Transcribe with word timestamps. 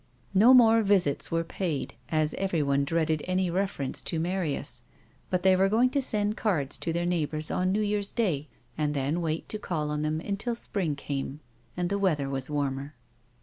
No 0.33 0.55
more 0.55 0.81
visits 0.81 1.29
were 1.29 1.43
paid, 1.43 1.93
as 2.09 2.33
everyone 2.39 2.85
dreaded 2.85 3.21
any 3.27 3.51
refer 3.51 3.83
ence 3.83 4.01
to 4.01 4.19
Marius, 4.19 4.81
but 5.29 5.43
they 5.43 5.55
were 5.55 5.69
going 5.69 5.91
to 5.91 6.01
send 6.01 6.35
cards 6.35 6.75
to 6.79 6.91
their 6.91 7.05
neighbours 7.05 7.51
on 7.51 7.71
New 7.71 7.83
Year's 7.83 8.11
day, 8.11 8.47
and 8.75 8.95
then 8.95 9.21
wait 9.21 9.47
to 9.49 9.59
call 9.59 9.91
on 9.91 10.01
them 10.01 10.19
until 10.19 10.55
spring 10.55 10.95
came, 10.95 11.39
and 11.77 11.89
the 11.91 11.99
weather 11.99 12.31
was 12.31 12.49
warmer. 12.49 12.95